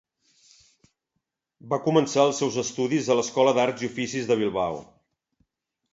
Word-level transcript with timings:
Va 1.73 1.79
començar 1.89 2.25
els 2.29 2.41
seus 2.43 2.57
estudis 2.63 3.11
en 3.15 3.19
l'Escola 3.21 3.55
d'Arts 3.59 3.87
i 3.87 3.91
Oficis 3.93 4.29
de 4.33 4.39
Bilbao. 4.45 4.85